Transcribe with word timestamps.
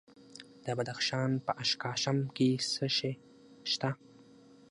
د 0.65 0.67
بدخشان 0.77 1.31
په 1.45 1.51
اشکاشم 1.63 2.17
کې 2.35 2.49
څه 2.73 2.85
شی 2.97 3.13
شته؟ 3.71 3.89